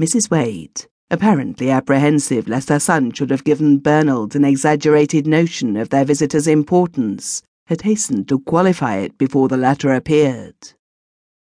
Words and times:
Mrs. 0.00 0.30
Wade, 0.30 0.86
apparently 1.10 1.70
apprehensive 1.70 2.48
lest 2.48 2.68
her 2.68 2.78
son 2.78 3.12
should 3.12 3.30
have 3.30 3.44
given 3.44 3.78
Bernald 3.78 4.36
an 4.36 4.44
exaggerated 4.44 5.26
notion 5.26 5.76
of 5.76 5.88
their 5.88 6.04
visitor's 6.04 6.46
importance, 6.46 7.42
had 7.66 7.82
hastened 7.82 8.28
to 8.28 8.40
qualify 8.40 8.96
it 8.96 9.16
before 9.16 9.48
the 9.48 9.56
latter 9.56 9.92
appeared. 9.92 10.54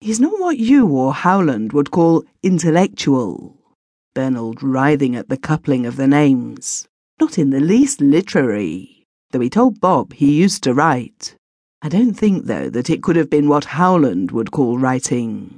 He's 0.00 0.20
not 0.20 0.38
what 0.38 0.58
you 0.58 0.86
or 0.86 1.12
Howland 1.12 1.72
would 1.72 1.90
call 1.90 2.24
intellectual. 2.42 3.56
Bernald 4.14 4.62
writhing 4.62 5.14
at 5.14 5.28
the 5.28 5.36
coupling 5.36 5.84
of 5.84 5.96
the 5.96 6.08
names. 6.08 6.88
Not 7.20 7.38
in 7.38 7.50
the 7.50 7.60
least 7.60 8.00
literary, 8.00 9.04
though 9.30 9.40
he 9.40 9.50
told 9.50 9.80
Bob 9.80 10.12
he 10.12 10.32
used 10.32 10.62
to 10.62 10.72
write. 10.72 11.34
I 11.82 11.88
don't 11.88 12.14
think, 12.14 12.46
though, 12.46 12.70
that 12.70 12.90
it 12.90 13.02
could 13.02 13.16
have 13.16 13.28
been 13.28 13.48
what 13.48 13.64
Howland 13.64 14.30
would 14.30 14.52
call 14.52 14.78
writing. 14.78 15.57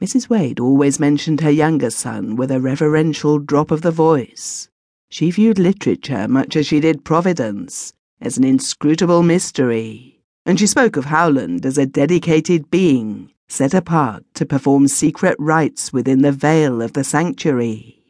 Mrs. 0.00 0.30
Wade 0.30 0.58
always 0.58 0.98
mentioned 0.98 1.42
her 1.42 1.50
younger 1.50 1.90
son 1.90 2.34
with 2.34 2.50
a 2.50 2.60
reverential 2.60 3.38
drop 3.38 3.70
of 3.70 3.82
the 3.82 3.90
voice. 3.90 4.68
She 5.10 5.30
viewed 5.30 5.58
literature 5.58 6.26
much 6.26 6.56
as 6.56 6.66
she 6.66 6.80
did 6.80 7.04
Providence, 7.04 7.92
as 8.20 8.38
an 8.38 8.44
inscrutable 8.44 9.22
mystery, 9.22 10.22
and 10.46 10.58
she 10.58 10.66
spoke 10.66 10.96
of 10.96 11.06
Howland 11.06 11.66
as 11.66 11.76
a 11.76 11.84
dedicated 11.84 12.70
being 12.70 13.30
set 13.48 13.74
apart 13.74 14.24
to 14.34 14.46
perform 14.46 14.88
secret 14.88 15.36
rites 15.38 15.92
within 15.92 16.22
the 16.22 16.32
veil 16.32 16.80
of 16.80 16.94
the 16.94 17.04
sanctuary. 17.04 18.02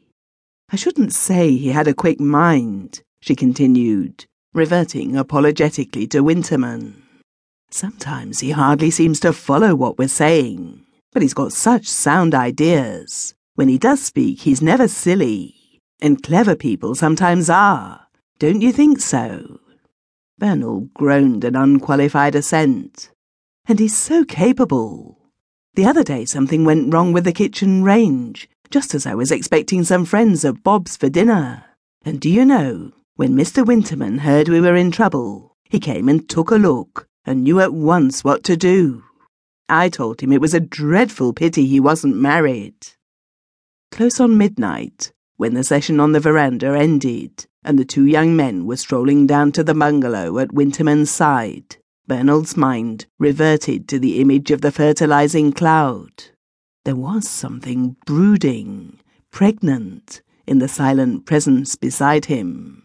I 0.71 0.77
shouldn't 0.77 1.13
say 1.13 1.57
he 1.57 1.71
had 1.71 1.89
a 1.89 1.95
quick 1.95 2.21
mind, 2.21 3.03
she 3.21 3.35
continued, 3.35 4.27
reverting 4.55 5.17
apologetically 5.17 6.07
to 6.09 6.23
Winterman. 6.23 7.03
Sometimes 7.71 8.41
he 8.41 8.51
hardly 8.51 8.91
seems 8.91 9.19
to 9.21 9.33
follow 9.33 9.75
what 9.75 9.99
we're 9.99 10.09
saying, 10.09 10.85
but 11.13 11.23
he's 11.23 11.35
got 11.35 11.53
such 11.53 11.87
sound 11.87 12.35
ideas. 12.35 13.35
When 13.55 13.69
he 13.69 13.79
does 13.79 14.03
speak, 14.03 14.41
he's 14.41 14.63
never 14.63 14.89
silly, 14.89 15.81
and 16.01 16.23
clever 16.23 16.57
people 16.57 16.95
sometimes 16.95 17.51
are. 17.51 18.07
Don't 18.39 18.63
you 18.63 18.73
think 18.73 19.01
so? 19.01 19.61
Bernald 20.39 20.95
groaned 20.95 21.45
an 21.45 21.57
unqualified 21.57 22.35
assent. 22.35 23.11
And 23.67 23.79
he's 23.79 23.97
so 23.97 24.25
capable. 24.25 25.19
The 25.75 25.85
other 25.85 26.03
day 26.03 26.25
something 26.25 26.65
went 26.65 26.93
wrong 26.93 27.13
with 27.13 27.25
the 27.25 27.33
kitchen 27.33 27.85
range, 27.85 28.49
just 28.71 28.95
as 28.95 29.07
I 29.07 29.15
was 29.15 29.31
expecting 29.31 29.85
some 29.85 30.05
friends 30.05 30.45
of 30.45 30.63
Bob's 30.63 30.97
for 30.97 31.09
dinner. 31.09 31.65
And 32.05 32.21
do 32.21 32.31
you 32.31 32.45
know, 32.45 32.93
when 33.17 33.35
Mr. 33.35 33.65
Winterman 33.65 34.21
heard 34.21 34.49
we 34.49 34.61
were 34.61 34.77
in 34.77 34.91
trouble, 34.91 35.55
he 35.65 35.79
came 35.79 36.09
and 36.09 36.29
took 36.29 36.51
a 36.51 36.57
look 36.57 37.07
and 37.27 37.45
knew 37.45 37.61
at 37.61 37.75
once 37.75 38.25
what 38.25 38.43
to 38.45 38.57
do. 38.57 39.05
I 39.71 39.89
told 39.89 40.21
him 40.21 40.33
it 40.33 40.41
was 40.41 40.55
a 40.55 40.61
dreadful 40.61 41.33
pity 41.33 41.67
he 41.67 41.81
wasn't 41.81 42.17
married. 42.17 42.75
Close 43.91 44.21
on 44.21 44.37
midnight, 44.37 45.13
when 45.37 45.55
the 45.55 45.65
session 45.65 46.01
on 46.01 46.13
the 46.13 46.21
veranda 46.21 46.77
ended, 46.77 47.47
and 47.65 47.79
the 47.79 47.85
two 47.85 48.05
young 48.05 48.37
men 48.37 48.67
were 48.67 48.77
strolling 48.77 49.27
down 49.27 49.53
to 49.53 49.65
the 49.65 49.75
bungalow 49.75 50.39
at 50.39 50.53
Winterman's 50.53 51.11
side, 51.11 51.77
Bernald's 52.07 52.57
mind 52.57 53.07
reverted 53.19 53.89
to 53.89 53.99
the 53.99 54.21
image 54.21 54.51
of 54.51 54.61
the 54.61 54.73
fertilizing 54.73 55.53
cloud. 55.53 56.25
There 56.85 56.97
was 56.97 57.29
something 57.29 57.97
brooding, 58.07 58.99
pregnant, 59.31 60.23
in 60.47 60.59
the 60.59 60.69
silent 60.69 61.27
presence 61.27 61.77
beside 61.77 62.25
him. 62.25 62.83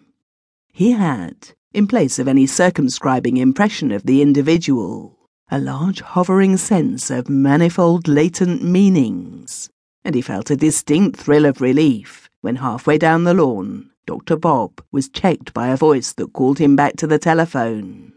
He 0.71 0.91
had, 0.91 1.49
in 1.73 1.87
place 1.87 2.19
of 2.19 2.27
any 2.27 2.45
circumscribing 2.45 3.37
impression 3.37 3.91
of 3.91 4.03
the 4.03 4.21
individual, 4.21 5.24
a 5.51 5.59
large 5.59 6.01
hovering 6.01 6.57
sense 6.57 7.11
of 7.11 7.29
manifold 7.29 8.07
latent 8.07 8.63
meanings, 8.63 9.69
and 10.03 10.15
he 10.15 10.21
felt 10.21 10.49
a 10.49 10.55
distinct 10.55 11.19
thrill 11.19 11.45
of 11.45 11.61
relief 11.61 12.29
when 12.41 12.55
halfway 12.55 12.97
down 12.97 13.23
the 13.23 13.33
lawn, 13.33 13.89
Dr. 14.05 14.35
Bob 14.35 14.83
was 14.91 15.09
checked 15.09 15.53
by 15.53 15.67
a 15.69 15.77
voice 15.77 16.13
that 16.13 16.33
called 16.33 16.59
him 16.59 16.75
back 16.75 16.95
to 16.97 17.07
the 17.07 17.19
telephone. 17.19 18.13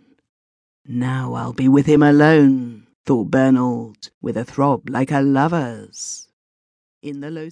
Now 0.86 1.34
I'll 1.34 1.52
be 1.52 1.68
with 1.68 1.86
him 1.86 2.02
alone, 2.02 2.86
thought 3.04 3.30
Bernald, 3.30 4.10
with 4.22 4.36
a 4.36 4.44
throb 4.44 4.88
like 4.88 5.10
a 5.10 5.20
lover's. 5.20 6.28
In 7.02 7.20
the 7.20 7.30
low 7.30 7.48